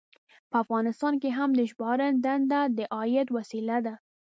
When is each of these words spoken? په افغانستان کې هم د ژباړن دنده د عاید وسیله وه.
په 0.49 0.55
افغانستان 0.63 1.13
کې 1.21 1.29
هم 1.37 1.49
د 1.55 1.61
ژباړن 1.69 2.13
دنده 2.25 2.61
د 2.77 2.79
عاید 2.95 3.27
وسیله 3.37 3.77
وه. 3.83 3.95